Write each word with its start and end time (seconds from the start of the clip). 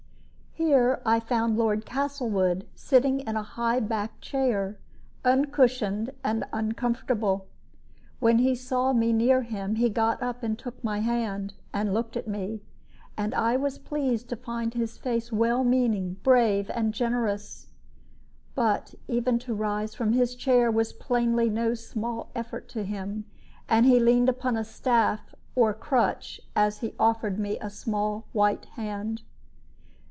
Here 0.53 1.01
I 1.05 1.19
found 1.21 1.57
Lord 1.57 1.85
Castlewood 1.85 2.67
sitting 2.75 3.21
in 3.21 3.37
a 3.37 3.41
high 3.41 3.79
backed 3.79 4.19
chair, 4.21 4.77
uncushioned 5.23 6.11
and 6.25 6.43
uncomfortable. 6.51 7.47
When 8.19 8.39
he 8.39 8.53
saw 8.53 8.91
me 8.91 9.13
near 9.13 9.43
him 9.43 9.75
he 9.75 9.89
got 9.89 10.21
up 10.21 10.43
and 10.43 10.59
took 10.59 10.83
my 10.83 10.99
hand, 10.99 11.53
and 11.73 11.93
looked 11.93 12.17
at 12.17 12.27
me, 12.27 12.59
and 13.17 13.33
I 13.33 13.55
was 13.55 13.79
pleased 13.79 14.27
to 14.29 14.35
find 14.35 14.73
his 14.73 14.97
face 14.97 15.31
well 15.31 15.63
meaning, 15.63 16.17
brave, 16.21 16.69
and 16.71 16.93
generous. 16.93 17.69
But 18.53 18.93
even 19.07 19.39
to 19.39 19.55
rise 19.55 19.95
from 19.95 20.11
his 20.13 20.35
chair 20.35 20.69
was 20.69 20.91
plainly 20.93 21.49
no 21.49 21.73
small 21.75 22.29
effort 22.35 22.67
to 22.69 22.83
him, 22.83 23.23
and 23.69 23.85
he 23.85 23.99
leaned 24.01 24.27
upon 24.29 24.55
a 24.57 24.65
staff 24.65 25.33
or 25.55 25.73
crutch 25.73 26.39
as 26.57 26.79
he 26.79 26.93
offered 26.99 27.39
me 27.39 27.57
a 27.61 27.69
small 27.71 28.25
white 28.33 28.65
hand. 28.75 29.21